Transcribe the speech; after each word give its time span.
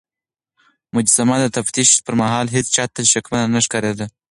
مجسمه 0.95 1.35
د 1.41 1.45
تفتيش 1.57 1.89
پر 2.05 2.13
مهال 2.21 2.47
هيڅ 2.55 2.67
چا 2.75 2.83
ته 2.93 3.01
شکمنه 3.13 3.45
نه 3.53 3.59
ښکارېده. 3.65 4.05